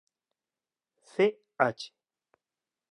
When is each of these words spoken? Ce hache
Ce 1.01 1.37
hache 1.59 1.93